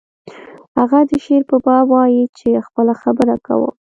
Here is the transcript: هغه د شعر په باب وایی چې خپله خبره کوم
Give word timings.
هغه 0.77 0.99
د 1.09 1.11
شعر 1.23 1.41
په 1.51 1.57
باب 1.65 1.85
وایی 1.93 2.23
چې 2.37 2.49
خپله 2.67 2.93
خبره 3.01 3.35
کوم 3.45 3.69